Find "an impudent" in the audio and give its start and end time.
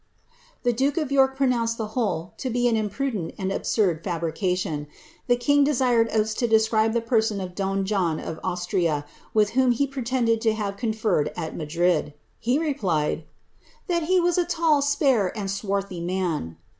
2.67-3.35